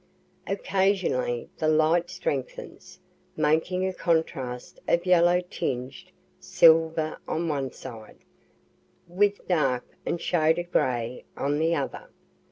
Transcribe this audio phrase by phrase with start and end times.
[0.47, 2.99] Occasionally the light strengthens,
[3.37, 8.17] making a contrast of yellow tinged silver on one side,
[9.07, 12.09] with dark and shaded gray on the other.